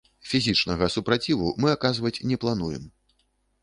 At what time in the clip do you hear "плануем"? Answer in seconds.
2.45-2.93